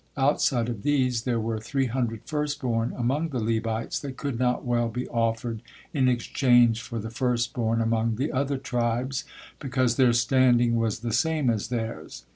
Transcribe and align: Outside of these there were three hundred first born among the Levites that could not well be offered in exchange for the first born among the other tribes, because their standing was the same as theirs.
Outside 0.17 0.67
of 0.67 0.81
these 0.81 1.25
there 1.25 1.39
were 1.39 1.59
three 1.59 1.85
hundred 1.85 2.21
first 2.25 2.59
born 2.59 2.91
among 2.97 3.29
the 3.29 3.39
Levites 3.39 3.99
that 3.99 4.17
could 4.17 4.39
not 4.39 4.65
well 4.65 4.89
be 4.89 5.07
offered 5.09 5.61
in 5.93 6.07
exchange 6.09 6.81
for 6.81 6.97
the 6.97 7.11
first 7.11 7.53
born 7.53 7.79
among 7.81 8.15
the 8.15 8.31
other 8.31 8.57
tribes, 8.57 9.25
because 9.59 9.97
their 9.97 10.13
standing 10.13 10.73
was 10.75 11.01
the 11.01 11.13
same 11.13 11.51
as 11.51 11.67
theirs. 11.67 12.25